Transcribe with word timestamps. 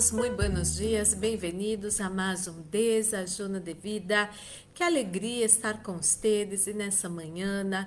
todos, 0.00 0.12
muito 0.12 0.34
buenos 0.34 0.76
dias, 0.76 1.12
bem-vindos 1.12 2.00
a 2.00 2.08
mais 2.08 2.48
um 2.48 2.62
Desajuno 2.62 3.60
de 3.60 3.74
Vida. 3.74 4.30
Que 4.72 4.82
alegria 4.82 5.44
estar 5.44 5.82
com 5.82 5.98
vocês 5.98 6.66
e 6.66 6.72
nessa 6.72 7.06
manhã 7.06 7.86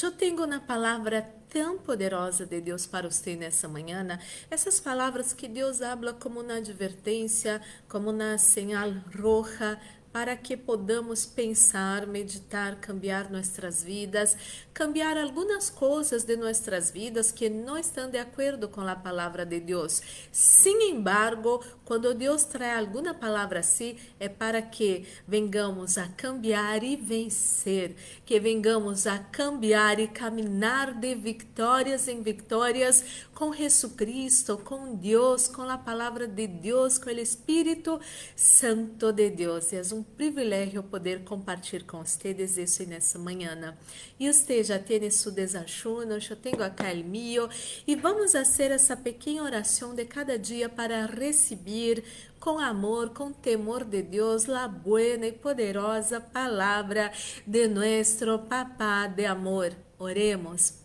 eu 0.00 0.12
tenho 0.12 0.44
uma 0.44 0.60
palavra 0.60 1.22
tão 1.48 1.76
poderosa 1.76 2.46
de 2.46 2.60
Deus 2.60 2.86
para 2.86 3.10
você 3.10 3.34
nessa 3.34 3.66
manhã, 3.66 4.16
essas 4.48 4.78
palavras 4.78 5.32
que 5.32 5.48
Deus 5.48 5.82
habla 5.82 6.12
como 6.12 6.40
uma 6.40 6.54
advertência, 6.54 7.60
como 7.88 8.10
uma 8.10 8.38
señal 8.38 8.92
roja 9.20 9.80
para 10.12 10.36
que 10.36 10.56
podamos 10.56 11.24
pensar, 11.24 12.06
meditar, 12.06 12.76
cambiar 12.76 13.30
nossas 13.30 13.82
vidas, 13.82 14.36
cambiar 14.74 15.16
algumas 15.16 15.70
coisas 15.70 16.24
de 16.24 16.36
nossas 16.36 16.90
vidas 16.90 17.32
que 17.32 17.48
não 17.48 17.78
estão 17.78 18.10
de 18.10 18.18
acordo 18.18 18.68
com 18.68 18.82
a 18.82 18.94
palavra 18.94 19.46
de 19.46 19.58
Deus. 19.58 20.02
Sin 20.30 20.82
embargo, 20.82 21.64
quando 21.84 22.14
Deus 22.14 22.44
traz 22.44 22.78
alguma 22.78 23.14
palavra 23.14 23.60
assim, 23.60 23.96
é 24.20 24.28
para 24.28 24.60
que 24.60 25.06
vengamos 25.26 25.96
a 25.96 26.08
cambiar 26.08 26.82
e 26.82 26.94
vencer, 26.94 27.96
que 28.26 28.38
vengamos 28.38 29.06
a 29.06 29.18
cambiar 29.18 29.98
e 29.98 30.08
caminhar 30.08 30.92
de 30.94 31.14
vitórias 31.14 32.06
em 32.06 32.22
vitórias 32.22 33.04
com 33.34 33.52
Jesus 33.52 33.92
Cristo, 33.94 34.58
com 34.58 34.94
Deus, 34.94 35.48
com 35.48 35.62
a 35.62 35.78
palavra 35.78 36.26
de 36.28 36.46
Deus, 36.46 36.98
com 36.98 37.10
o 37.10 37.12
Espírito 37.12 38.00
Santo 38.36 39.12
de 39.12 39.30
Deus. 39.30 39.72
E 39.72 39.76
é 39.76 39.82
um 39.92 40.01
um 40.02 40.16
privilégio 40.16 40.82
poder 40.82 41.22
compartilhar 41.22 41.84
com 41.84 42.04
vocês 42.04 42.58
isso 42.58 42.84
nessa 42.84 43.18
manhã. 43.18 43.76
E 44.18 44.30
já 44.64 44.78
tem 44.78 45.08
seu 45.08 45.30
desachuno, 45.30 46.14
eu 46.14 46.36
tenho 46.36 46.62
acá 46.62 46.92
o 46.92 47.04
meu, 47.04 47.48
e 47.86 47.94
vamos 47.94 48.32
fazer 48.32 48.72
essa 48.72 48.96
pequena 48.96 49.44
oração 49.44 49.94
de 49.94 50.04
cada 50.04 50.36
dia 50.36 50.68
para 50.68 51.06
receber 51.06 52.02
com 52.40 52.58
amor, 52.58 53.10
com 53.10 53.32
temor 53.32 53.84
de 53.84 54.02
Deus, 54.02 54.48
a 54.48 54.66
buena 54.66 55.28
e 55.28 55.32
poderosa 55.32 56.20
palavra 56.20 57.12
de 57.46 57.68
nosso 57.68 58.40
Papá 58.48 59.06
de 59.06 59.24
amor. 59.24 59.72
Oremos. 59.98 60.81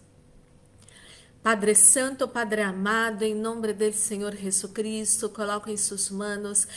Padre 1.47 1.75
Santo, 1.75 2.27
Padre 2.27 2.61
amado, 2.61 3.23
em 3.23 3.33
nome 3.33 3.71
do 3.71 3.93
Senhor 3.93 4.35
Jesus 4.35 4.69
Cristo, 4.69 5.29
coloco 5.29 5.69
em 5.69 5.77
suas 5.77 6.09
mãos 6.09 6.67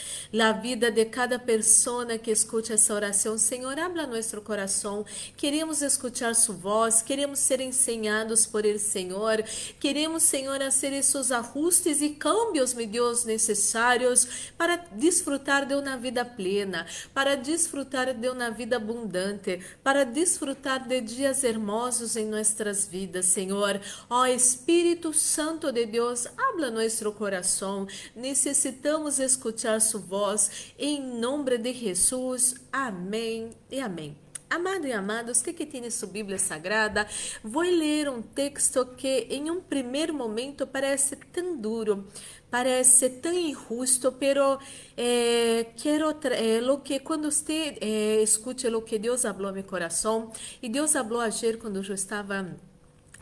a 0.40 0.52
vida 0.52 0.92
de 0.92 1.06
cada 1.06 1.40
pessoa 1.40 2.16
que 2.16 2.30
escute 2.30 2.72
essa 2.72 2.94
oração. 2.94 3.36
Senhor, 3.36 3.76
habla 3.80 4.06
nosso 4.06 4.40
coração. 4.42 5.04
Queremos 5.36 5.82
escutar 5.82 6.36
sua 6.36 6.54
voz, 6.54 7.02
queremos 7.02 7.40
ser 7.40 7.60
ensinados 7.60 8.46
por 8.46 8.64
Ele, 8.64 8.78
Senhor. 8.78 9.42
Queremos, 9.80 10.22
Senhor, 10.22 10.60
fazer 10.60 10.92
esses 10.92 11.32
ajustes 11.32 12.00
e 12.00 12.10
cambios, 12.10 12.72
meu 12.72 12.86
Deus, 12.86 13.24
necessários 13.24 14.52
para 14.56 14.76
desfrutar 14.92 15.66
de 15.66 15.74
uma 15.74 15.96
vida 15.96 16.24
plena, 16.24 16.86
para 17.12 17.36
desfrutar 17.36 18.14
de 18.14 18.28
uma 18.28 18.52
vida 18.52 18.76
abundante, 18.76 19.58
para 19.82 20.04
desfrutar 20.04 20.86
de 20.86 21.00
dias 21.00 21.42
hermosos 21.42 22.14
em 22.14 22.26
nossas 22.26 22.86
vidas, 22.86 23.26
Senhor. 23.26 23.80
Ó 24.08 24.26
Espírito 24.26 24.59
Espírito 24.60 25.14
Santo 25.14 25.72
de 25.72 25.86
Deus, 25.86 26.26
habla 26.36 26.70
nosso 26.70 27.10
coração. 27.12 27.86
Necessitamos 28.14 29.18
escutar 29.18 29.80
sua 29.80 30.00
voz. 30.00 30.74
Em 30.78 31.00
nome 31.18 31.56
de 31.56 31.72
Jesus. 31.72 32.56
Amém 32.70 33.52
e 33.70 33.80
amém. 33.80 34.18
Amado 34.50 34.86
e 34.86 34.92
amado, 34.92 35.34
você 35.34 35.54
que 35.54 35.64
tem 35.64 35.88
sua 35.90 36.08
Bíblia 36.08 36.38
Sagrada, 36.38 37.06
vou 37.42 37.62
ler 37.62 38.10
um 38.10 38.20
texto 38.20 38.84
que 38.84 39.28
em 39.30 39.50
um 39.50 39.62
primeiro 39.62 40.12
momento 40.12 40.66
parece 40.66 41.16
tão 41.16 41.56
duro, 41.56 42.06
parece 42.50 43.08
tão 43.08 43.32
injusto, 43.32 44.12
pero 44.12 44.58
eh, 44.94 45.68
quero 45.76 46.14
eh, 46.24 46.60
lo 46.60 46.80
que 46.80 46.98
quando 47.00 47.30
você 47.30 47.78
eh, 47.80 48.22
escute 48.22 48.66
o 48.66 48.82
que 48.82 48.98
Deus 48.98 49.22
falou 49.22 49.46
ao 49.46 49.54
meu 49.54 49.64
coração, 49.64 50.30
e 50.60 50.68
Deus 50.68 50.92
falou 50.92 51.20
ayer 51.20 51.56
quando 51.56 51.82
eu 51.82 51.94
estava 51.94 52.54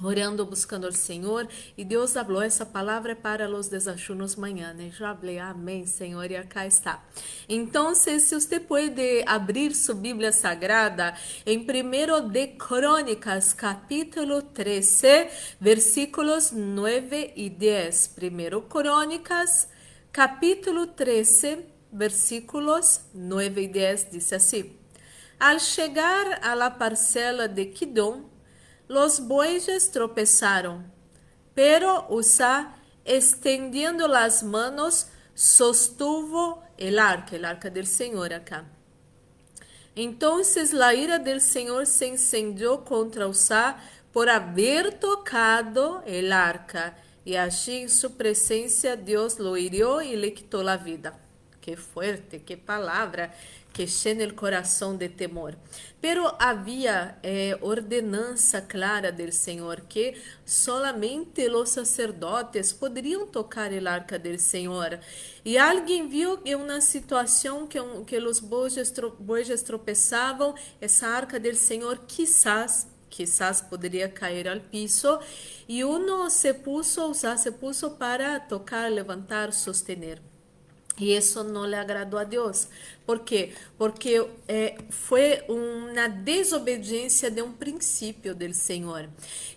orando, 0.02 0.44
buscando 0.44 0.86
al 0.86 0.92
Senhor, 0.92 1.48
e 1.76 1.84
Deus 1.84 2.12
falou 2.12 2.42
essa 2.42 2.64
palavra 2.64 3.16
para 3.16 3.48
os 3.48 3.68
desachunos 3.68 4.36
manhã. 4.36 4.72
Né? 4.72 4.90
Já 4.96 5.14
falei, 5.14 5.38
amém, 5.38 5.86
Senhor, 5.86 6.30
e 6.30 6.36
acá 6.36 6.66
está. 6.66 7.04
Então, 7.48 7.94
se 7.94 8.18
você 8.20 8.60
pode 8.60 9.22
abrir 9.26 9.74
sua 9.74 9.94
Bíblia 9.94 10.32
Sagrada 10.32 11.14
em 11.44 11.58
1 11.58 12.28
de 12.28 12.46
Crônicas, 12.48 13.52
capítulo 13.52 14.42
13, 14.42 15.28
versículos 15.60 16.52
9 16.52 17.32
e 17.36 17.50
10. 17.50 18.16
1 18.20 18.60
Crônicas, 18.68 19.68
capítulo 20.12 20.86
13, 20.86 21.64
versículos 21.92 23.00
9 23.14 23.62
e 23.62 23.68
10, 23.68 24.08
diz 24.12 24.32
assim: 24.32 24.72
Al 25.38 25.58
chegar 25.58 26.40
la 26.54 26.70
parcela 26.70 27.48
de 27.48 27.66
Kidom, 27.66 28.37
Los 28.88 29.20
bueyes 29.28 29.90
tropezaron, 29.90 30.90
pero 31.54 32.06
Usa, 32.08 32.74
extendiendo 33.04 34.08
las 34.08 34.42
manos, 34.42 35.08
sostuvo 35.34 36.62
el 36.78 36.98
arca, 36.98 37.36
el 37.36 37.44
arca 37.44 37.68
del 37.68 37.86
Señor 37.86 38.32
acá. 38.32 38.64
Entonces 39.94 40.72
la 40.72 40.94
ira 40.94 41.18
del 41.18 41.40
Señor 41.40 41.86
se 41.86 42.08
encendió 42.08 42.84
contra 42.84 43.26
Usa 43.26 43.76
por 44.12 44.30
haber 44.30 44.98
tocado 44.98 46.02
el 46.06 46.32
arca, 46.32 46.96
y 47.24 47.36
allí 47.36 47.82
en 47.82 47.90
su 47.90 48.16
presencia 48.16 48.96
Dios 48.96 49.38
lo 49.38 49.58
hirió 49.58 50.00
y 50.00 50.16
le 50.16 50.32
quitó 50.32 50.62
la 50.62 50.78
vida. 50.78 51.18
Qué 51.60 51.76
fuerte, 51.76 52.42
qué 52.42 52.56
palabra 52.56 53.34
que 53.78 53.86
llena 53.86 54.24
el 54.24 54.34
corazón 54.34 54.98
de 54.98 55.08
temor. 55.08 55.56
Pero 56.00 56.34
havia 56.40 57.16
eh, 57.22 57.56
ordenança 57.60 58.62
clara 58.62 59.12
do 59.12 59.30
Senhor 59.30 59.82
que 59.82 60.20
solamente 60.44 61.48
os 61.48 61.68
sacerdotes 61.68 62.72
poderiam 62.72 63.24
tocar 63.28 63.70
o 63.72 63.88
arca 63.88 64.18
do 64.18 64.36
Senhor. 64.36 64.98
E 65.44 65.56
alguém 65.56 66.08
viu 66.08 66.40
em 66.44 66.56
uma 66.56 66.80
situação 66.80 67.68
que, 67.68 67.78
um, 67.78 68.04
que 68.04 68.18
os 68.18 68.40
bois 68.40 69.62
tropeçavam, 69.62 70.56
essa 70.80 71.06
arca 71.06 71.38
do 71.38 71.54
Senhor 71.54 72.00
quizás 72.08 72.88
quizás 73.08 73.60
poderia 73.62 74.08
cair 74.08 74.48
ao 74.48 74.60
piso 74.60 75.18
e 75.68 75.82
uno 75.84 76.28
se 76.28 76.52
puso, 76.52 77.10
o 77.10 77.14
sea, 77.14 77.38
se 77.38 77.52
puso 77.52 77.92
para 77.92 78.38
tocar, 78.40 78.90
levantar, 78.90 79.52
sostener. 79.52 80.27
E 80.98 81.16
isso 81.16 81.44
não 81.44 81.66
lhe 81.66 81.74
agradou 81.74 82.18
a 82.18 82.24
Deus. 82.24 82.68
Por 83.06 83.20
quê? 83.20 83.52
Porque 83.78 84.26
é, 84.46 84.76
foi 84.90 85.42
uma 85.48 86.08
desobediência 86.08 87.30
de 87.30 87.40
um 87.40 87.52
princípio 87.52 88.34
do 88.34 88.52
Senhor. 88.52 89.08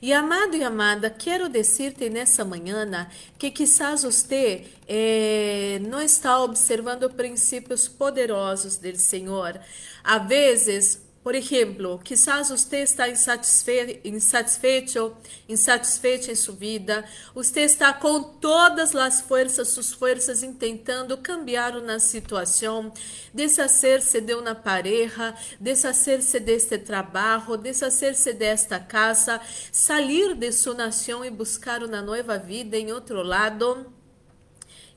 E 0.01 0.13
amado 0.13 0.56
e 0.56 0.63
amada, 0.63 1.09
quero 1.09 1.50
dizer-te 1.50 2.09
nessa 2.09 2.46
manhã 2.46 3.07
que 3.38 3.51
quizás 3.51 4.03
você 4.03 4.66
é, 4.88 5.80
não 5.81 6.01
está 6.01 6.41
observando 6.41 7.09
princípios 7.09 7.88
poderosos 7.88 8.78
do 8.78 8.96
Senhor. 8.96 9.59
Às 10.03 10.28
vezes, 10.28 11.10
por 11.23 11.35
exemplo, 11.35 11.99
quizás 12.03 12.49
você 12.49 12.77
está 12.77 13.07
insatisfe 13.07 14.01
insatisfeito, 14.03 15.15
insatisfeito 15.47 16.31
em 16.31 16.35
sua 16.35 16.55
vida, 16.55 17.05
você 17.35 17.61
está 17.61 17.93
com 17.93 18.23
todas 18.23 18.95
as 18.95 19.21
forças, 19.21 19.67
suas 19.67 19.91
forças, 19.93 20.41
tentando 20.57 21.15
cambiar 21.19 21.77
uma 21.77 22.00
situação, 22.00 22.91
deshacer-se 23.31 24.19
de 24.19 24.33
uma 24.33 24.56
pareja, 24.56 25.35
deshacer-se 25.59 26.39
deste 26.39 26.79
trabalho, 26.79 27.56
deshacer-se 27.56 28.33
desta 28.33 28.79
casa, 28.79 29.39
sair 29.71 30.33
de 30.33 30.51
sua 30.51 30.74
nação 30.74 31.24
e 31.24 31.29
buscar 31.29 31.83
uma 31.83 32.01
nova 32.01 32.39
vida 32.39 32.75
em 32.77 32.91
outro 32.91 33.21
lado. 33.21 33.94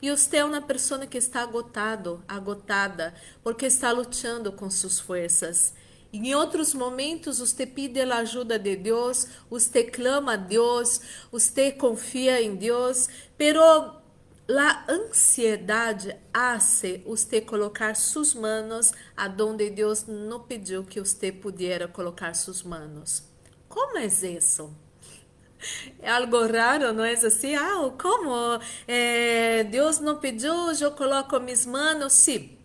E 0.00 0.10
você 0.10 0.38
é 0.38 0.44
uma 0.44 0.62
pessoa 0.62 1.06
que 1.06 1.18
está 1.18 1.42
agotado, 1.42 2.24
agotada, 2.26 3.14
porque 3.42 3.66
está 3.66 3.92
lutando 3.92 4.50
com 4.52 4.70
suas 4.70 4.98
forças. 4.98 5.74
Em 6.14 6.32
outros 6.32 6.72
momentos, 6.74 7.40
você 7.40 7.66
pede 7.66 8.00
a 8.00 8.18
ajuda 8.18 8.56
de 8.56 8.76
Deus, 8.76 9.26
você 9.50 9.82
clama 9.82 10.34
a 10.34 10.36
Deus, 10.36 11.00
você 11.28 11.72
confia 11.72 12.40
em 12.40 12.54
Deus, 12.54 13.08
pero 13.36 13.60
a 13.60 14.84
ansiedade 14.88 16.14
hace 16.32 16.98
você 17.04 17.40
colocar 17.40 17.96
suas 17.96 18.32
manos 18.32 18.92
aonde 19.16 19.68
Deus 19.70 20.06
não 20.06 20.38
pediu 20.38 20.84
que 20.84 21.00
você 21.00 21.32
pudesse 21.32 21.88
colocar 21.88 22.32
suas 22.34 22.62
manos. 22.62 23.24
Como 23.68 23.98
é 23.98 24.06
isso? 24.06 24.72
É 25.98 26.12
algo 26.12 26.46
raro, 26.46 26.92
não 26.92 27.04
é 27.04 27.14
assim? 27.14 27.56
Ah, 27.56 27.90
como? 28.00 28.60
É, 28.86 29.64
Deus 29.64 29.98
não 29.98 30.20
pediu, 30.20 30.54
eu 30.80 30.92
coloco 30.92 31.40
minhas 31.40 31.66
manos? 31.66 32.12
Sim. 32.12 32.56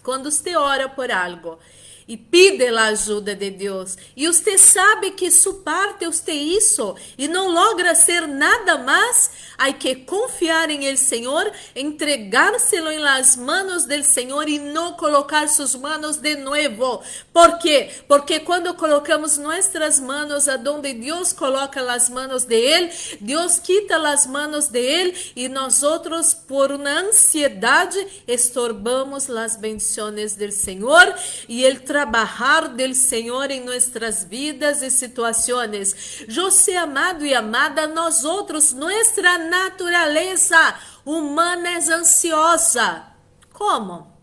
Quando 0.00 0.30
você 0.30 0.54
ora 0.54 0.88
por 0.88 1.10
algo 1.10 1.58
e 2.06 2.16
pide 2.16 2.66
a 2.68 2.84
ajuda 2.86 3.34
de 3.34 3.50
Deus. 3.50 3.96
E 4.16 4.26
você 4.26 4.58
sabe 4.58 5.12
que 5.12 5.30
sua 5.30 5.54
parte 5.54 6.06
você 6.06 6.32
isso 6.32 6.94
e 7.16 7.26
não 7.28 7.48
logra 7.48 7.94
ser 7.94 8.26
nada 8.26 8.78
mais, 8.78 9.30
há 9.56 9.72
que 9.72 9.96
confiar 9.96 10.70
em 10.70 10.86
el 10.86 10.96
Senhor, 10.96 11.50
entregárselo 11.74 12.90
em 12.90 12.98
las 12.98 13.36
manos 13.36 13.84
del 13.84 14.04
Senhor 14.04 14.48
e 14.48 14.58
não 14.58 14.92
colocar 14.94 15.48
suas 15.48 15.74
manos 15.74 16.16
de 16.16 16.36
novo. 16.36 17.02
¿Por 17.32 17.58
quê? 17.58 17.90
Porque 18.06 18.40
quando 18.40 18.74
colocamos 18.74 19.38
nossas 19.38 20.00
manos 20.00 20.48
aonde 20.48 20.92
Deus 20.94 21.32
coloca 21.32 21.80
as 21.92 22.08
manos 22.08 22.44
de 22.44 22.54
Ele, 22.54 22.92
Deus 23.20 23.58
quita 23.58 23.96
as 23.96 24.26
manos 24.26 24.68
de 24.68 24.80
Ele 24.80 25.16
e 25.34 25.48
nós 25.48 25.82
outros 25.82 26.34
por 26.34 26.72
uma 26.72 27.00
ansiedade 27.00 27.98
estorbamos 28.26 29.30
as 29.30 29.56
bendições 29.56 30.34
del 30.34 30.52
Senhor 30.52 31.14
e 31.48 31.64
Ele 31.64 31.80
trabalhar 31.94 32.70
del 32.70 32.92
Senhor 32.92 33.52
em 33.52 33.64
nossas 33.64 34.24
vidas 34.24 34.82
e 34.82 34.90
situações. 34.90 36.24
José 36.26 36.76
amado 36.76 37.24
e 37.24 37.32
amada, 37.32 37.86
nós 37.86 38.24
outros, 38.24 38.72
nossa 38.72 39.38
natureza 39.38 40.74
humana 41.04 41.68
é 41.68 41.92
ansiosa. 41.92 43.04
Como? 43.52 44.13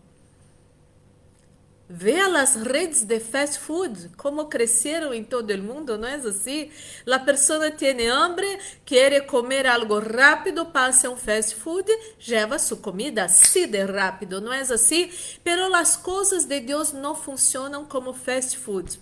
Vê 1.94 2.18
as 2.20 2.56
redes 2.56 3.02
de 3.02 3.20
fast 3.20 3.58
food, 3.58 4.12
como 4.16 4.46
cresceram 4.46 5.12
em 5.12 5.22
todo 5.22 5.50
o 5.50 5.58
mundo, 5.62 5.98
não 5.98 6.08
é 6.08 6.14
assim? 6.14 6.70
A 7.06 7.18
pessoa 7.18 7.70
tem 7.70 8.08
hambre, 8.08 8.58
quer 8.82 9.26
comer 9.26 9.66
algo 9.66 9.98
rápido, 9.98 10.64
passa 10.64 11.10
um 11.10 11.18
fast 11.18 11.54
food, 11.54 11.86
leva 12.26 12.58
sua 12.58 12.78
comida 12.78 13.24
assim 13.24 13.66
de 13.66 13.84
rápido, 13.84 14.40
não 14.40 14.50
é 14.50 14.62
assim? 14.62 15.10
Pero 15.44 15.74
as 15.74 15.94
coisas 15.94 16.46
de 16.46 16.60
Deus 16.60 16.94
não 16.94 17.14
funcionam 17.14 17.84
como 17.84 18.14
fast 18.14 18.56
food. 18.56 18.98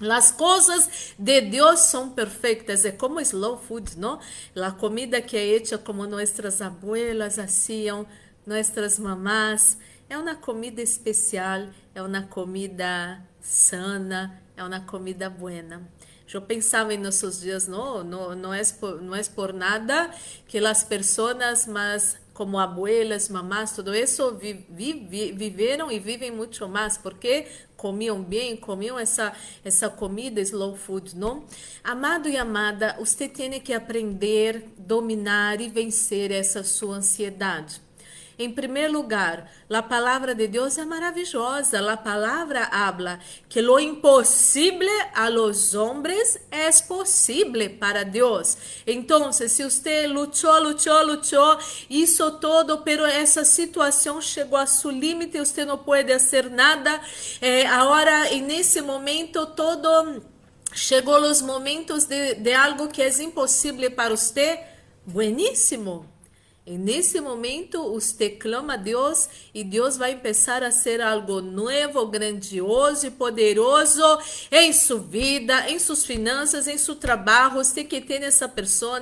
As 0.00 0.32
coisas 0.32 1.14
de 1.16 1.40
Deus 1.42 1.78
são 1.82 2.10
perfeitas, 2.10 2.84
é 2.84 2.90
como 2.90 3.20
slow 3.20 3.56
food, 3.58 3.96
não? 3.96 4.18
A 4.60 4.72
comida 4.72 5.22
que 5.22 5.36
é 5.36 5.46
hecha 5.54 5.78
como 5.78 6.04
nossas 6.04 6.60
abuelas 6.60 7.38
hacían, 7.38 8.04
nossas 8.44 8.98
mamás, 8.98 9.78
é 10.08 10.16
uma 10.16 10.34
comida 10.34 10.80
especial, 10.80 11.68
é 11.94 12.02
uma 12.02 12.22
comida 12.22 13.22
sana, 13.40 14.40
é 14.56 14.64
uma 14.64 14.80
comida 14.80 15.28
buena. 15.28 15.86
Eu 16.32 16.42
pensava 16.42 16.92
em 16.92 16.98
nossos 16.98 17.40
dias, 17.40 17.66
não, 17.66 18.04
não, 18.04 18.34
não, 18.34 18.52
é 18.52 18.62
por, 18.78 19.00
não 19.00 19.14
é 19.14 19.22
por 19.24 19.52
nada 19.52 20.10
que 20.46 20.58
as 20.58 20.84
pessoas, 20.84 21.66
mas 21.66 22.18
como 22.34 22.58
abuelas, 22.58 23.28
mamás, 23.30 23.72
tudo 23.72 23.94
isso 23.94 24.34
vi, 24.36 24.64
vi, 24.70 25.32
viveram 25.32 25.90
e 25.90 25.98
vivem 25.98 26.30
muito 26.30 26.68
mais, 26.68 26.98
porque 26.98 27.46
comiam 27.76 28.22
bem, 28.22 28.56
comiam 28.56 28.98
essa, 28.98 29.32
essa 29.64 29.88
comida 29.88 30.40
slow 30.42 30.76
food, 30.76 31.16
não? 31.16 31.44
Amado 31.82 32.28
e 32.28 32.36
amada, 32.36 32.94
você 32.98 33.26
tem 33.26 33.58
que 33.60 33.72
aprender, 33.72 34.68
dominar 34.76 35.60
e 35.60 35.68
vencer 35.68 36.30
essa 36.30 36.62
sua 36.62 36.96
ansiedade. 36.96 37.87
Em 38.38 38.52
primeiro 38.52 38.92
lugar, 38.92 39.50
a 39.68 39.82
palavra 39.82 40.32
de 40.32 40.46
Deus 40.46 40.78
é 40.78 40.84
maravilhosa. 40.84 41.80
A 41.92 41.96
palavra 41.96 42.68
habla 42.70 43.18
que 43.48 43.60
lo 43.60 43.80
impossível 43.80 44.88
a 45.12 45.28
los 45.28 45.74
hombres 45.74 46.38
é 46.48 46.70
possível 46.86 47.68
para 47.80 48.04
Deus. 48.04 48.56
Então, 48.86 49.32
se 49.32 49.48
você 49.48 50.06
lutou, 50.06 50.56
lutou, 50.62 51.04
lutou, 51.04 51.58
isso 51.90 52.30
todo, 52.38 52.78
pero 52.78 53.04
essa 53.04 53.44
situação 53.44 54.20
chegou 54.20 54.56
a 54.56 54.66
seu 54.66 54.92
limite, 54.92 55.36
você 55.36 55.64
não 55.64 55.76
pode 55.76 56.12
fazer 56.12 56.48
nada. 56.48 57.00
É, 57.40 57.66
agora, 57.66 58.30
nesse 58.36 58.80
momento, 58.80 59.46
todo 59.46 60.22
chegou 60.72 61.20
os 61.22 61.42
momentos 61.42 62.04
de, 62.04 62.34
de 62.36 62.52
algo 62.52 62.86
que 62.86 63.02
é 63.02 63.08
impossível 63.20 63.90
para 63.90 64.10
você. 64.14 64.60
Bueníssimo. 65.04 66.17
E 66.70 66.76
nesse 66.76 67.18
momento, 67.18 67.94
você 67.94 68.28
clama 68.28 68.74
a 68.74 68.76
Deus 68.76 69.26
e 69.54 69.64
Deus 69.64 69.96
vai 69.96 70.14
começar 70.14 70.62
a 70.62 70.70
ser 70.70 71.00
algo 71.00 71.40
novo, 71.40 72.06
grandioso 72.06 73.06
e 73.06 73.10
poderoso 73.10 74.02
em 74.52 74.70
sua 74.74 74.98
vida, 74.98 75.70
em 75.70 75.78
suas 75.78 76.04
finanças, 76.04 76.68
em 76.68 76.76
seu 76.76 76.94
trabalho. 76.94 77.54
Você 77.54 77.84
que 77.84 78.02
tem 78.02 78.22
essa 78.22 78.46
pessoa 78.46 79.00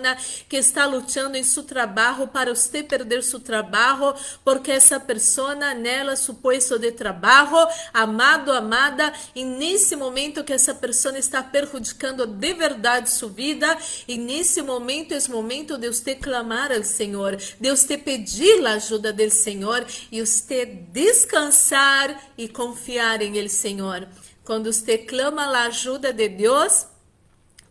que 0.49 0.57
está 0.57 0.87
lutando 0.87 1.37
em 1.37 1.43
seu 1.43 1.65
trabalho 1.65 2.29
para 2.29 2.55
você 2.55 2.85
perder 2.85 3.25
seu 3.25 3.41
trabalho, 3.41 4.15
porque 4.45 4.71
essa 4.71 5.01
pessoa 5.01 5.57
nela, 5.57 6.15
seu 6.15 6.35
posto 6.35 6.79
de 6.79 6.93
trabalho, 6.93 7.67
amado, 7.93 8.53
amada, 8.53 9.13
e 9.35 9.45
nesse 9.45 9.97
momento 9.97 10.45
que 10.45 10.53
essa 10.53 10.73
pessoa 10.73 11.19
está 11.19 11.43
prejudicando 11.43 12.29
de 12.29 12.55
verdade 12.55 13.11
sua 13.11 13.29
vida, 13.29 13.77
e 14.07 14.17
nesse 14.17 14.63
momento 14.63 15.15
é 15.15 15.19
o 15.19 15.33
momento 15.33 15.77
de 15.77 15.89
você 15.89 16.15
clamar 16.15 16.71
ao 16.71 16.85
Senhor 16.85 17.37
de 17.61 17.71
você 17.71 17.97
pedir 17.97 18.65
a 18.67 18.73
ajuda 18.73 19.13
do 19.13 19.31
Senhor 19.31 19.87
e 20.11 20.21
você 20.21 20.67
descansar 20.67 22.33
e 22.37 22.49
confiar 22.49 23.23
em 23.23 23.37
Ele, 23.37 23.49
Senhor. 23.49 24.09
Quando 24.45 24.73
você 24.73 24.99
clama 24.99 25.43
a 25.43 25.67
ajuda 25.67 26.13
de 26.13 26.29
Deus, 26.29 26.87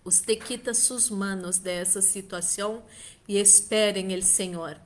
você 0.03 0.35
quita 0.35 0.73
suas 0.73 1.09
manos 1.09 1.57
dessa 1.57 2.01
situação 2.01 2.83
e 3.27 3.39
espere 3.39 3.99
em 3.99 4.11
Ele, 4.11 4.21
Senhor. 4.21 4.77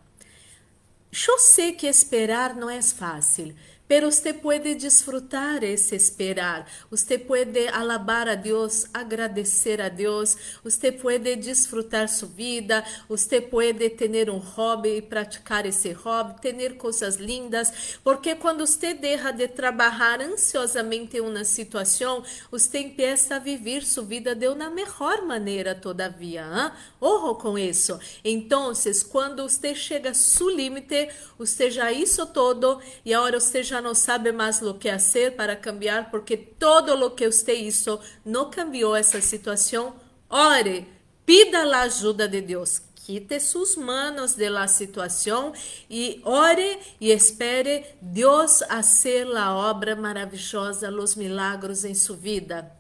Eu 1.27 1.39
sei 1.39 1.73
que 1.73 1.87
esperar 1.87 2.55
não 2.55 2.69
é 2.69 2.81
fácil, 2.81 3.55
Pero 3.89 4.07
usted 4.07 4.35
puede 4.35 4.75
disfrutar 4.75 5.63
ese 5.63 5.95
esperar. 5.95 6.67
Usted 6.91 7.25
puede 7.25 7.69
alabar 7.69 8.29
a 8.29 8.35
Dios, 8.35 8.85
agradecer 8.93 9.81
a 9.81 9.89
Dios. 9.89 10.37
Usted 10.63 11.01
puede 11.01 11.35
disfrutar 11.37 12.07
su 12.07 12.29
vida. 12.29 12.85
Usted 13.07 13.49
puede 13.49 13.89
tener 13.89 14.29
un 14.29 14.41
hobby 14.41 14.97
y 14.97 15.01
praticar 15.01 15.65
ese 15.65 15.95
hobby, 15.95 16.39
tener 16.39 16.77
cosas 16.77 17.19
lindas. 17.19 17.73
Porque 18.03 18.37
quando 18.37 18.63
usted 18.63 18.99
deja 18.99 19.31
de 19.31 19.47
trabalhar 19.47 20.21
ansiosamente 20.21 21.17
em 21.17 21.21
uma 21.21 21.43
situação, 21.43 22.23
você 22.51 22.81
empieza 22.81 23.37
a 23.37 23.39
viver 23.39 23.83
sua 23.83 24.03
vida 24.03 24.35
de 24.35 24.49
uma 24.49 24.69
melhor 24.69 25.25
maneira 25.25 25.73
todavia. 25.73 26.43
Hein? 26.43 26.71
Ojo 27.01 27.33
com 27.39 27.57
isso. 27.57 27.99
Então, 28.23 28.71
quando 29.11 29.49
você 29.49 29.73
chega 29.73 30.11
a 30.11 30.13
seu 30.13 30.47
limite, 30.47 31.09
você 31.39 31.71
já 31.71 31.91
isso 31.91 32.27
todo 32.27 32.79
e 33.03 33.15
agora 33.15 33.39
você 33.39 33.63
já 33.63 33.78
não 33.81 33.95
sabe 33.95 34.31
mais 34.31 34.61
o 34.61 34.73
que 34.73 34.91
fazer 34.91 35.35
para 35.35 35.55
cambiar, 35.55 36.09
porque 36.11 36.37
todo 36.37 36.93
o 37.05 37.11
que 37.11 37.31
você 37.31 37.53
hizo 37.55 37.99
não 38.25 38.49
cambiou 38.49 38.95
essa 38.95 39.21
situação. 39.21 39.95
Ore, 40.29 40.87
pida 41.25 41.59
a 41.59 41.81
ajuda 41.81 42.27
de 42.27 42.41
Deus. 42.41 42.81
Quite 43.05 43.39
suas 43.39 43.75
manos 43.75 44.35
de 44.35 44.47
la 44.49 44.67
situação 44.67 45.51
e 45.89 46.21
ore 46.23 46.79
e 47.01 47.11
espere 47.11 47.85
Deus 47.99 48.59
fazer 48.59 49.27
a 49.35 49.55
obra 49.55 49.95
maravilhosa, 49.95 50.91
os 50.91 51.15
milagros 51.15 51.83
em 51.83 51.95
sua 51.95 52.15
vida. 52.15 52.71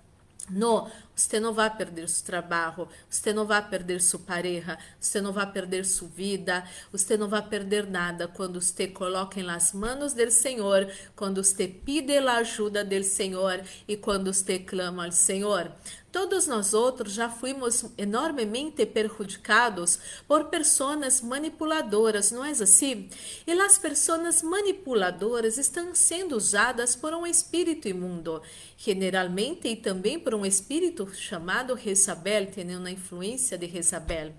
Não, 0.49 0.89
você 1.19 1.39
não 1.39 1.53
vai 1.53 1.69
perder 1.75 2.07
seu 2.07 2.25
trabalho, 2.25 2.87
você 3.09 3.33
não 3.33 3.45
vai 3.45 3.67
perder 3.67 4.01
sua 4.01 4.19
pareja, 4.19 4.77
você 4.99 5.19
não 5.19 5.33
vai 5.33 5.51
perder 5.51 5.85
sua 5.85 6.07
vida, 6.07 6.63
você 6.91 7.17
não 7.17 7.27
vai 7.27 7.41
perder 7.41 7.85
nada 7.85 8.27
quando 8.27 8.61
você 8.61 8.87
coloca 8.87 9.39
em 9.39 9.43
las 9.43 9.73
manos 9.73 10.13
do 10.13 10.31
Senhor, 10.31 10.89
quando 11.15 11.43
você 11.43 11.67
pide 11.67 12.17
a 12.17 12.37
ajuda 12.37 12.85
do 12.85 13.03
Senhor 13.03 13.61
e 13.87 13.97
quando 13.97 14.33
você 14.33 14.59
clama 14.59 15.05
ao 15.05 15.11
Senhor. 15.11 15.71
Todos 16.11 16.47
nós 16.47 16.73
outros 16.73 17.13
já 17.13 17.29
fomos 17.29 17.85
enormemente 17.97 18.83
perjudicados 18.85 19.99
por 20.27 20.45
pessoas 20.45 21.21
manipuladoras, 21.21 22.31
não 22.31 22.43
é 22.43 22.49
assim? 22.49 23.07
E 23.45 23.51
as 23.51 23.77
pessoas 23.77 24.41
manipuladoras 24.41 25.57
estão 25.57 25.93
sendo 25.93 26.35
usadas 26.35 26.95
por 26.95 27.13
um 27.13 27.27
espírito 27.27 27.87
imundo, 27.87 28.41
generalmente 28.75 29.67
e 29.67 29.75
também 29.75 30.19
por 30.19 30.33
um 30.33 30.45
espírito 30.45 31.13
chamado 31.13 31.77
Jezabel, 31.77 32.47
tendo 32.47 32.79
uma 32.79 32.89
influência 32.89 33.57
de 33.57 33.67
Jezabel. 33.67 34.33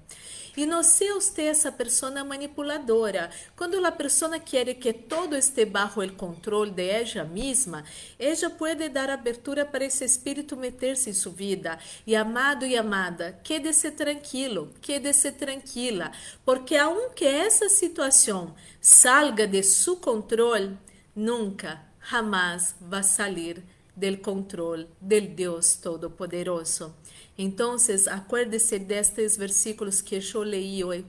E 0.57 0.67
não 0.67 0.83
se 0.83 1.07
essa 1.39 1.71
pessoa 1.71 2.25
manipuladora. 2.25 3.31
Quando 3.57 3.85
a 3.85 3.93
pessoa 3.93 4.39
quer 4.41 4.75
que 4.75 4.93
todo 4.93 5.37
este 5.37 5.65
bajo 5.65 6.03
el 6.03 6.17
controle 6.17 6.73
de 6.73 6.91
ella 6.91 7.25
misma, 7.25 7.85
ella 8.19 8.51
pode 8.51 8.89
dar 8.89 9.11
abertura 9.11 9.65
para 9.65 9.85
esse 9.85 10.05
espírito 10.05 10.57
meter-se 10.57 11.11
em 11.11 11.15
sua 11.15 11.33
vida. 11.33 11.60
E 12.07 12.17
amado 12.17 12.65
e 12.65 12.77
amada, 12.77 13.39
quede-se 13.45 13.91
tranquilo, 13.91 14.73
quede-se 14.81 15.33
tranquila, 15.33 16.13
porque 16.45 16.77
aunque 16.77 17.25
essa 17.25 17.69
situação 17.69 18.55
salga 18.81 19.47
de 19.47 19.63
seu 19.63 19.97
controle, 19.97 20.77
nunca, 21.15 21.81
jamás 22.01 22.75
vai 22.81 23.03
sair 23.03 23.63
del 23.95 24.21
controle 24.21 24.89
del 25.01 25.29
Deus 25.29 25.77
Todo-Poderoso. 25.77 26.95
Então, 27.37 27.77
acuérdese 28.11 28.79
destes 28.79 29.37
versículos 29.37 30.01
que 30.01 30.21
eu 30.35 30.43
leí 30.43 30.83
hoje. 30.85 31.05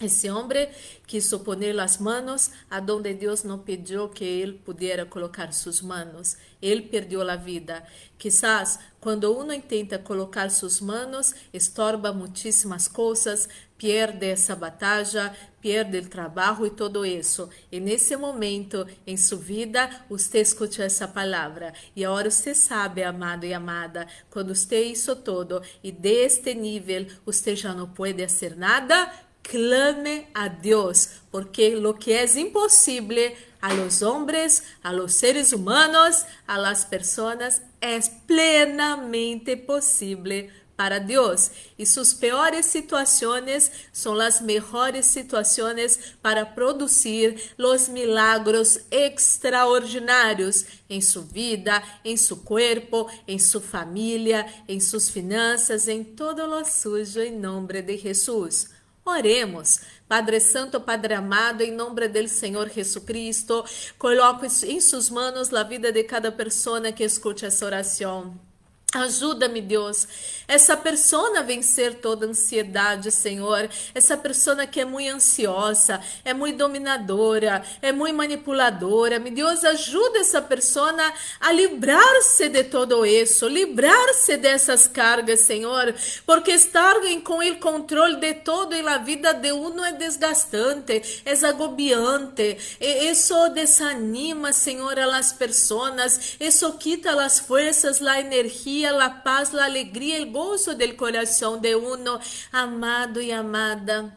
Esse 0.00 0.30
homem 0.30 0.68
quiso 1.08 1.40
poner 1.40 1.78
as 1.80 1.98
manos 1.98 2.52
aonde 2.70 3.14
Deus 3.14 3.42
não 3.42 3.58
pediu 3.58 4.08
que 4.08 4.22
ele 4.22 4.52
pudesse 4.52 5.04
colocar 5.06 5.52
suas 5.52 5.80
manos. 5.80 6.36
Ele 6.62 6.82
perdeu 6.82 7.28
a 7.28 7.34
vida. 7.34 7.82
Quizás 8.16 8.78
quando 9.00 9.36
uno 9.36 9.52
intenta 9.52 9.98
colocar 9.98 10.50
suas 10.50 10.80
manos, 10.80 11.34
estorba 11.52 12.12
muitíssimas 12.12 12.86
coisas, 12.86 13.48
perde 13.76 14.26
essa 14.26 14.56
batalha, 14.56 15.34
perde 15.60 15.98
o 15.98 16.08
trabalho 16.08 16.66
e 16.66 16.70
todo 16.70 17.06
isso. 17.06 17.48
E 17.70 17.78
nesse 17.80 18.16
momento 18.16 18.86
em 19.06 19.16
sua 19.16 19.38
vida, 19.38 19.88
você 20.08 20.40
escuta 20.40 20.82
essa 20.82 21.06
palavra. 21.06 21.72
E 21.94 22.04
agora 22.04 22.30
você 22.30 22.54
sabe, 22.54 23.02
amado 23.02 23.46
e 23.46 23.54
amada, 23.54 24.06
quando 24.30 24.54
você 24.54 24.82
isso 24.82 25.14
todo 25.14 25.62
e 25.82 25.90
deste 25.92 26.54
nível, 26.54 27.06
você 27.24 27.54
já 27.54 27.72
não 27.72 27.88
pode 27.88 28.22
fazer 28.26 28.56
nada 28.56 29.27
clame 29.50 30.28
a 30.34 30.48
Deus, 30.48 31.08
porque 31.30 31.74
lo 31.74 31.94
que 31.94 32.22
es 32.22 32.36
imposible 32.36 33.36
a 33.60 33.74
los 33.74 34.02
hombres, 34.02 34.62
a 34.82 34.92
los 34.92 35.14
seres 35.14 35.52
humanos, 35.52 36.26
a 36.46 36.58
las 36.58 36.84
personas, 36.84 37.62
es 37.80 38.10
plenamente 38.26 39.56
posible 39.56 40.50
para 40.76 41.00
Deus. 41.00 41.50
E 41.76 41.84
suas 41.84 42.14
piores 42.14 42.66
situações 42.66 43.70
são 43.92 44.14
as 44.20 44.40
melhores 44.40 45.06
situações 45.06 45.98
para 46.22 46.46
produzir 46.46 47.52
os 47.58 47.88
milagros 47.88 48.78
extraordinários 48.88 50.64
em 50.88 51.00
sua 51.00 51.22
vida, 51.22 51.82
em 52.04 52.16
seu 52.16 52.36
corpo, 52.36 53.10
em 53.26 53.40
sua 53.40 53.60
família, 53.60 54.46
em 54.68 54.78
suas 54.78 55.08
finanças, 55.10 55.88
em 55.88 56.04
todo 56.04 56.44
o 56.44 56.64
sujo, 56.64 57.20
em 57.20 57.36
nome 57.36 57.82
de 57.82 57.96
Jesus. 57.96 58.77
Oremos. 59.08 59.80
Padre 60.06 60.38
Santo, 60.38 60.80
Padre 60.80 61.14
amado, 61.14 61.62
em 61.62 61.72
nome 61.72 62.08
do 62.08 62.28
Senhor 62.28 62.68
Jesus 62.68 63.02
Cristo, 63.04 63.64
coloco 63.98 64.44
em 64.44 64.80
suas 64.80 65.08
mãos 65.08 65.52
a 65.52 65.62
vida 65.62 65.90
de 65.90 66.04
cada 66.04 66.30
pessoa 66.30 66.92
que 66.92 67.04
escute 67.04 67.46
essa 67.46 67.64
oração. 67.64 68.47
Ajuda-me, 68.94 69.60
Deus, 69.60 70.08
essa 70.48 70.74
pessoa 70.74 71.38
a 71.38 71.42
vencer 71.42 71.96
toda 71.96 72.24
ansiedade, 72.24 73.10
Senhor. 73.10 73.68
Essa 73.94 74.16
pessoa 74.16 74.66
que 74.66 74.80
é 74.80 74.84
muito 74.86 75.14
ansiosa, 75.14 76.00
é 76.24 76.32
muito 76.32 76.56
dominadora, 76.56 77.62
é 77.82 77.92
muito 77.92 78.16
manipuladora. 78.16 79.18
Me 79.18 79.30
Deus, 79.30 79.62
ajuda 79.62 80.20
essa 80.20 80.40
pessoa 80.40 80.96
a 81.38 81.52
livrar-se 81.52 82.48
de 82.48 82.64
todo 82.64 83.04
isso, 83.04 83.46
livrar-se 83.46 84.38
dessas 84.38 84.88
cargas, 84.88 85.40
Senhor, 85.40 85.94
porque 86.24 86.52
estar 86.52 86.94
com 87.22 87.40
o 87.40 87.60
controle 87.60 88.16
de 88.16 88.32
todo 88.36 88.74
e 88.74 88.80
a 88.88 88.96
vida 88.96 89.34
de 89.34 89.52
uno 89.52 89.84
é 89.84 89.92
desgastante, 89.92 91.22
é 91.26 91.46
agobiante. 91.46 92.56
Isso 92.80 93.50
desanima, 93.50 94.54
Senhor, 94.54 94.98
a 94.98 95.04
las 95.04 95.30
pessoas. 95.30 96.38
Isso 96.40 96.72
quita 96.78 97.22
as 97.22 97.38
forças, 97.38 98.00
a 98.00 98.18
energia 98.18 98.77
la 98.82 99.22
paz, 99.22 99.52
la 99.52 99.64
alegría, 99.66 100.16
el 100.16 100.30
gozo 100.30 100.74
del 100.74 100.96
corazón 100.96 101.60
de 101.60 101.74
uno, 101.74 102.20
amado 102.52 103.20
e 103.20 103.32
amada. 103.32 104.16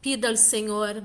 Pida 0.00 0.28
ao 0.28 0.36
Senhor. 0.36 1.02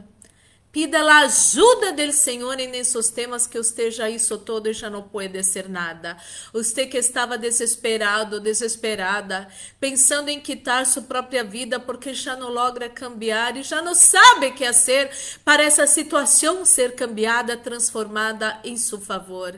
Pida 0.75 0.99
a 0.99 1.19
ajuda 1.19 1.93
do 1.93 2.11
Senhor 2.11 2.57
nesses 2.57 3.09
temas 3.09 3.47
que 3.47 3.61
já 3.89 4.09
isso 4.09 4.37
todo 4.37 4.67
e 4.67 4.73
já 4.73 4.89
não 4.89 5.03
pode 5.03 5.41
ser 5.41 5.69
nada. 5.69 6.17
Você 6.51 6.85
que 6.85 6.97
estava 6.97 7.37
desesperado, 7.37 8.41
desesperada, 8.41 9.47
pensando 9.79 10.27
em 10.27 10.41
quitar 10.41 10.85
sua 10.85 11.03
própria 11.03 11.45
vida 11.45 11.79
porque 11.79 12.13
já 12.13 12.35
não 12.35 12.49
logra 12.49 12.89
cambiar 12.89 13.55
e 13.55 13.63
já 13.63 13.81
não 13.81 13.95
sabe 13.95 14.47
o 14.47 14.53
que 14.53 14.65
fazer 14.65 15.09
para 15.45 15.63
essa 15.63 15.87
situação 15.87 16.65
ser 16.65 16.93
cambiada, 16.93 17.55
transformada 17.55 18.59
em 18.65 18.75
seu 18.75 18.99
favor. 18.99 19.57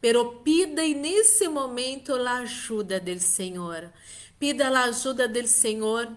Pero 0.00 0.40
pida 0.42 0.82
nesse 0.82 1.48
momento 1.48 2.14
a 2.14 2.38
ajuda 2.38 3.00
do 3.00 3.18
Senhor. 3.18 3.90
Pida 4.38 4.68
a 4.68 4.84
ajuda 4.84 5.26
do 5.26 5.46
Senhor 5.46 6.10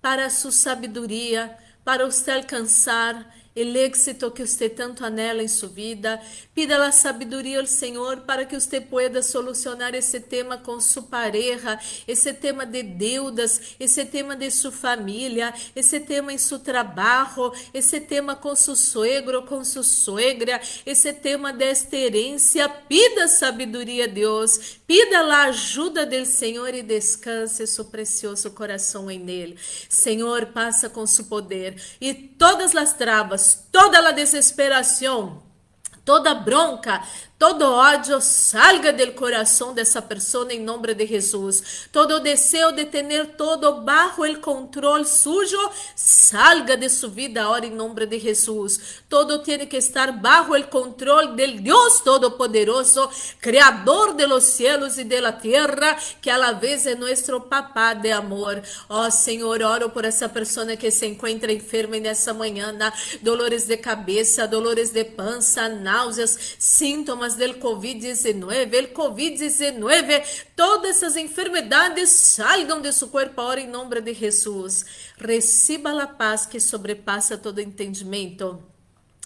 para 0.00 0.30
sua 0.30 0.52
sabedoria, 0.52 1.56
para 1.84 2.06
você 2.06 2.30
alcançar 2.30 3.35
el 3.56 3.74
éxito 3.74 4.30
que 4.30 4.46
você 4.46 4.68
tanto 4.68 5.02
anela 5.02 5.42
em 5.42 5.48
sua 5.48 5.70
vida. 5.70 6.20
Pida 6.54 6.84
a 6.86 6.92
sabedoria 6.92 7.58
ao 7.58 7.66
Senhor 7.66 8.18
para 8.18 8.44
que 8.44 8.60
você 8.60 8.82
pueda 8.82 9.22
solucionar 9.22 9.94
esse 9.94 10.20
tema 10.20 10.58
com 10.58 10.78
sua 10.78 11.02
pareja, 11.02 11.78
esse 12.06 12.34
tema 12.34 12.66
de 12.66 12.82
deudas, 12.82 13.74
esse 13.80 14.04
tema 14.04 14.36
de 14.36 14.50
sua 14.50 14.70
família, 14.70 15.54
esse 15.74 15.98
tema 16.00 16.32
em 16.32 16.38
seu 16.38 16.58
trabalho, 16.58 17.50
esse 17.72 17.98
tema 17.98 18.36
com 18.36 18.54
seu 18.54 18.76
suegro, 18.76 19.42
com 19.44 19.64
sua 19.64 19.82
suegra, 19.82 20.60
esse 20.84 21.12
tema 21.14 21.50
desta 21.50 21.96
herência. 21.96 22.68
Pida 22.68 23.26
sabedoria 23.26 24.04
a 24.04 24.08
Deus, 24.08 24.76
pida 24.86 25.20
a 25.20 25.44
ajuda 25.44 26.04
do 26.04 26.26
Senhor 26.26 26.74
e 26.74 26.82
descanse 26.82 27.66
seu 27.66 27.86
precioso 27.86 28.50
coração 28.50 29.10
em 29.10 29.28
Ele. 29.30 29.56
Senhor, 29.88 30.46
passa 30.46 30.90
com 30.90 31.06
seu 31.06 31.24
poder 31.24 31.80
e 31.98 32.12
todas 32.12 32.76
as 32.76 32.92
travas 32.92 33.45
toda 33.54 33.98
a 33.98 34.12
desesperação, 34.12 35.42
toda 36.04 36.34
bronca, 36.34 37.02
Todo 37.38 37.70
ódio 37.70 38.18
salga 38.22 38.94
do 38.94 39.12
coração 39.12 39.74
dessa 39.74 40.00
pessoa 40.00 40.50
em 40.50 40.58
nome 40.58 40.94
de 40.94 41.06
Jesus. 41.06 41.86
Todo 41.92 42.18
desejo 42.18 42.72
de 42.72 42.86
ter 42.86 43.26
todo 43.36 43.82
bajo 43.82 44.24
el 44.24 44.40
controle 44.40 45.04
sujo 45.04 45.58
salga 45.94 46.78
de 46.78 46.88
sua 46.88 47.10
vida 47.10 47.42
agora 47.42 47.66
em 47.66 47.72
nome 47.72 48.06
de 48.06 48.18
Jesus. 48.18 49.02
Todo 49.06 49.42
tem 49.42 49.66
que 49.66 49.76
estar 49.76 50.12
bajo 50.12 50.56
el 50.56 50.68
controle 50.70 51.36
del 51.36 51.60
Deus 51.60 52.00
Todo-Poderoso, 52.00 53.10
Criador 53.38 54.14
de 54.14 54.26
los 54.26 54.44
cielos 54.44 54.96
e 54.96 55.04
de 55.04 55.20
la 55.20 55.32
tierra, 55.32 55.94
que 56.22 56.30
a 56.30 56.38
la 56.38 56.52
vez 56.52 56.86
é 56.86 56.94
nosso 56.94 57.38
papá 57.42 57.92
de 57.92 58.12
amor. 58.12 58.62
Ó 58.88 59.06
oh, 59.06 59.10
Senhor, 59.10 59.60
oro 59.60 59.90
por 59.90 60.06
essa 60.06 60.26
pessoa 60.26 60.74
que 60.74 60.90
se 60.90 61.06
encontra 61.06 61.52
enferma 61.52 61.98
nessa 61.98 62.32
manhã, 62.32 62.74
dolores 63.20 63.66
de 63.66 63.76
cabeça, 63.76 64.48
dolores 64.48 64.90
de 64.90 65.04
pança, 65.04 65.68
náuseas, 65.68 66.56
sintomas 67.26 67.36
del 67.36 67.58
COVID-19, 67.58 68.74
el 68.74 68.92
COVID-19, 68.92 70.22
todas 70.54 70.96
essas 70.96 71.16
enfermedades 71.16 72.10
salgam 72.10 72.80
de 72.80 72.92
seu 72.92 73.08
corpo 73.08 73.40
ahora 73.40 73.60
em 73.60 73.68
nome 73.68 74.00
de 74.00 74.14
Jesus. 74.14 74.84
Reciba 75.18 76.00
a 76.02 76.06
paz 76.06 76.46
que 76.46 76.60
sobrepassa 76.60 77.36
todo 77.36 77.60
entendimento. 77.60 78.62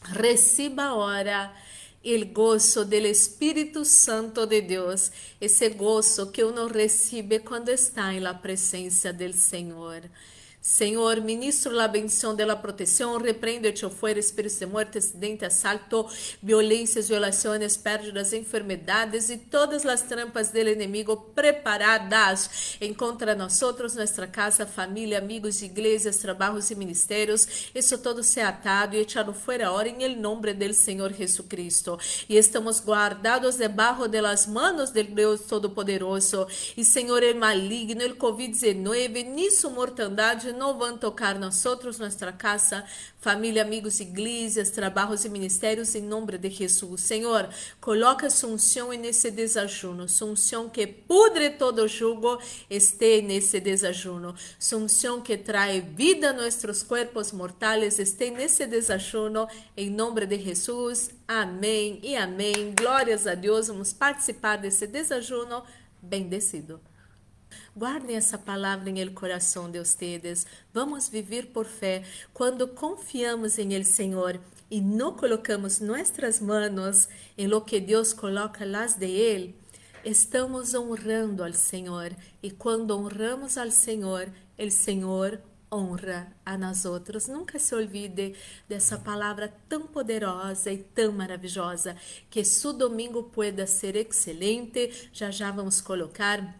Reciba 0.03 0.85
agora 0.85 1.53
o 2.03 2.27
gozo 2.33 2.85
do 2.85 2.95
Espírito 2.95 3.85
Santo 3.85 4.47
de 4.47 4.63
Deus, 4.63 5.13
esse 5.39 5.69
gozo 5.69 6.31
que 6.31 6.43
uno 6.43 6.67
recebe 6.67 7.41
quando 7.41 7.69
está 7.69 8.15
em 8.15 8.21
la 8.21 8.33
presença 8.33 9.13
del 9.13 9.35
Senhor. 9.35 10.03
Senhor, 10.63 11.23
ministro 11.23 11.73
la 11.73 11.89
bendición 11.89 12.37
de 12.37 12.45
la 12.45 12.61
protección, 12.61 13.23
reprende 13.25 13.71
echo 13.71 13.89
fuera 13.89 14.21
espíritos 14.21 14.61
de 14.61 14.67
muerte, 14.67 14.99
acidente, 14.99 15.47
asalto, 15.47 16.07
violências, 16.43 17.09
violações, 17.09 17.79
pérdidas, 17.79 18.35
enfermedades 18.35 19.31
e 19.31 19.39
todas 19.39 19.87
as 19.87 20.03
trampas 20.03 20.53
del 20.53 20.69
enemigo 20.69 21.33
preparadas 21.35 22.77
en 22.79 22.93
contra 22.93 23.35
nosotros, 23.35 23.95
nuestra 23.95 24.27
casa, 24.27 24.67
família, 24.67 25.17
amigos, 25.17 25.63
igrejas, 25.63 26.19
trabalhos 26.19 26.71
e 26.71 26.75
ministérios. 26.75 27.71
Isso 27.75 27.97
todo 27.97 28.23
se 28.23 28.43
atado 28.43 28.97
e 28.97 29.01
echado 29.01 29.33
fuera 29.33 29.69
ahora 29.69 29.89
en 29.89 30.03
el 30.03 30.21
nombre 30.21 30.53
del 30.53 30.75
Senhor 30.75 31.15
Jesucristo. 31.15 31.99
E 32.29 32.37
estamos 32.37 32.85
guardados 32.85 33.57
debajo 33.57 34.09
de 34.09 34.21
las 34.21 34.47
manos 34.47 34.93
del 34.93 35.15
Deus 35.15 35.47
Todo-Poderoso. 35.47 36.47
E 36.77 36.85
Senhor, 36.85 37.25
el 37.25 37.37
maligno, 37.37 38.05
el 38.05 38.19
COVID-19, 38.19 39.25
ni 39.25 39.51
su 39.51 39.71
não 40.53 40.79
vão 40.79 40.97
tocar 40.97 41.39
nós 41.39 41.65
outros, 41.65 41.99
nossa 41.99 42.33
casa, 42.33 42.85
família, 43.19 43.63
amigos, 43.63 44.01
igrejas, 44.01 44.71
trabalhos 44.71 45.25
e 45.25 45.29
ministérios, 45.29 45.95
em 45.95 46.03
nome 46.03 46.39
de 46.39 46.51
Jesus. 46.51 47.03
Senhor, 47.03 47.49
coloca 47.81 48.31
sua 48.31 48.51
unção 48.51 48.93
nesse 48.93 49.31
desajuno, 49.31 50.09
sua 50.09 50.29
unção 50.29 50.69
que 50.69 50.87
pudre 50.87 51.51
todo 51.51 51.87
jugo, 51.87 52.39
esteja 52.69 53.27
nesse 53.27 53.61
desajuno, 53.61 54.35
sua 54.59 54.79
unção 54.79 55.21
que 55.21 55.37
traz 55.37 55.85
vida 55.85 56.31
a 56.31 56.33
nossos 56.33 56.83
corpos 56.83 57.33
mortais, 57.33 57.99
esteja 57.99 58.35
nesse 58.35 58.67
desajuno, 58.67 59.49
em 59.77 59.91
nome 59.91 60.27
de 60.27 60.39
Jesus. 60.39 61.11
Amém 61.27 62.01
e 62.03 62.17
amém. 62.17 62.75
Glórias 62.77 63.27
a 63.27 63.35
Deus. 63.35 63.69
Vamos 63.69 63.93
participar 63.93 64.57
desse 64.57 64.87
desajuno 64.87 65.63
bendecido. 66.03 66.81
Guardem 67.77 68.17
essa 68.17 68.37
palavra 68.37 68.91
em 68.91 69.01
el 69.01 69.13
coração 69.13 69.71
de 69.71 69.79
ustedes. 69.79 70.47
Vamos 70.73 71.09
viver 71.09 71.47
por 71.47 71.67
fé 71.67 72.03
quando 72.33 72.69
confiamos 72.69 73.59
em 73.59 73.75
el 73.75 73.85
Senhor 73.85 74.41
e 74.71 74.81
não 74.81 75.15
colocamos 75.15 75.81
nossas 75.81 76.41
manos 76.41 77.09
em 77.37 77.47
lo 77.47 77.61
que 77.63 77.81
Deus 77.81 78.13
coloca 78.13 78.65
las 78.65 78.95
de 78.95 79.07
Ele. 79.07 79.55
Estamos 80.05 80.75
honrando 80.75 81.45
ao 81.45 81.53
Senhor 81.53 82.15
e 82.43 82.51
quando 82.51 82.97
honramos 82.97 83.59
ao 83.59 83.71
Senhor, 83.71 84.33
o 84.59 84.71
Senhor 84.71 85.41
honra 85.73 86.33
a 86.45 86.59
nós 86.59 86.85
outros. 86.85 87.29
Nunca 87.29 87.59
se 87.59 87.75
olvide 87.75 88.35
dessa 88.69 88.99
palavra 88.99 89.53
tão 89.69 89.87
poderosa 89.87 90.73
e 90.73 90.79
tão 90.79 91.13
maravilhosa. 91.13 91.97
Que 92.29 92.45
su 92.45 92.73
domingo 92.73 93.25
pueda 93.25 93.67
ser 93.67 93.95
excelente. 93.97 95.11
Já 95.13 95.31
já 95.31 95.51
vamos 95.51 95.81
colocar 95.81 96.60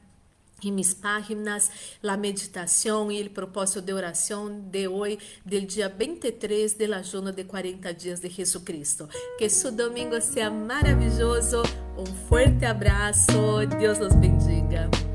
minhas 0.65 0.93
páginas 0.93 1.71
a 2.03 2.17
meditação 2.17 3.11
e 3.13 3.23
o 3.23 3.31
propósito 3.31 3.81
de 3.81 3.93
oração 3.93 4.51
de 4.51 4.89
hoje, 4.89 5.19
do 5.45 5.61
dia 5.61 5.89
23 5.89 6.75
do 6.75 6.95
ayuno 6.95 7.33
de 7.33 7.45
40 7.45 7.95
dias 7.95 8.21
de 8.21 8.29
Jesucristo. 8.29 9.09
Que 9.39 9.49
su 9.49 9.71
domingo 9.71 10.21
seja 10.21 10.51
maravilhoso. 10.51 11.63
Um 11.97 12.07
forte 12.29 12.65
abraço. 12.65 13.33
Deus 13.79 13.99
nos 13.99 14.15
bendiga. 14.15 15.10